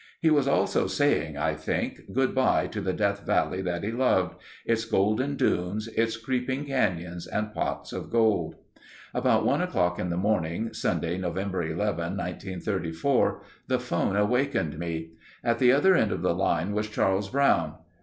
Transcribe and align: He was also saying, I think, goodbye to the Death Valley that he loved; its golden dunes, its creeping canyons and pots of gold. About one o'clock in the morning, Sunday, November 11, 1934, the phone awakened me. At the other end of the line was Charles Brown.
He 0.19 0.31
was 0.31 0.47
also 0.47 0.87
saying, 0.87 1.37
I 1.37 1.53
think, 1.53 2.11
goodbye 2.11 2.65
to 2.65 2.81
the 2.81 2.91
Death 2.91 3.23
Valley 3.23 3.61
that 3.61 3.83
he 3.83 3.91
loved; 3.91 4.33
its 4.65 4.83
golden 4.83 5.35
dunes, 5.35 5.87
its 5.89 6.17
creeping 6.17 6.65
canyons 6.65 7.27
and 7.27 7.53
pots 7.53 7.93
of 7.93 8.09
gold. 8.09 8.55
About 9.13 9.45
one 9.45 9.61
o'clock 9.61 9.99
in 9.99 10.09
the 10.09 10.17
morning, 10.17 10.73
Sunday, 10.73 11.19
November 11.19 11.61
11, 11.61 12.17
1934, 12.17 13.43
the 13.67 13.79
phone 13.79 14.15
awakened 14.15 14.79
me. 14.79 15.11
At 15.43 15.59
the 15.59 15.71
other 15.71 15.93
end 15.95 16.11
of 16.11 16.23
the 16.23 16.33
line 16.33 16.71
was 16.73 16.89
Charles 16.89 17.29
Brown. 17.29 17.75